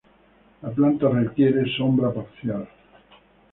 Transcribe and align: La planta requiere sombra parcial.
La 0.63 0.69
planta 0.77 1.09
requiere 1.11 1.63
sombra 1.77 2.09
parcial. 2.11 2.67